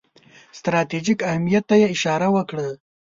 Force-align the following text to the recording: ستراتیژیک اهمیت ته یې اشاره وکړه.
ستراتیژیک 0.57 1.19
اهمیت 1.31 1.63
ته 1.69 1.75
یې 1.81 1.87
اشاره 1.95 2.27
وکړه. 2.35 2.67